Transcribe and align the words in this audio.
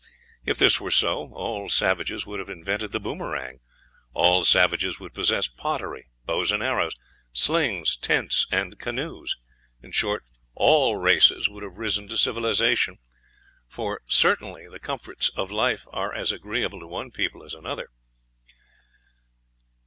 If 0.43 0.57
this 0.57 0.81
were 0.81 0.89
so, 0.89 1.31
all 1.33 1.69
savages 1.69 2.25
would 2.25 2.39
have 2.39 2.49
invented 2.49 2.91
the 2.91 2.99
boomerang; 2.99 3.59
all 4.13 4.43
savages 4.43 4.99
would 4.99 5.13
possess 5.13 5.47
pottery, 5.47 6.07
bows 6.25 6.51
and 6.51 6.63
arrows, 6.63 6.93
slings, 7.33 7.97
tents, 7.97 8.47
and 8.51 8.79
canoes; 8.79 9.37
in 9.79 9.91
short, 9.91 10.25
all 10.55 10.95
races 10.95 11.47
would 11.47 11.61
have 11.61 11.77
risen 11.77 12.07
to 12.07 12.17
civilization, 12.17 12.97
for 13.67 14.01
certainly 14.07 14.67
the 14.67 14.79
comforts 14.79 15.29
of 15.35 15.51
life 15.51 15.85
are 15.91 16.11
as 16.11 16.31
agreeable 16.31 16.79
to 16.79 16.87
one 16.87 17.11
people 17.11 17.43
as 17.43 17.53
another. 17.53 17.89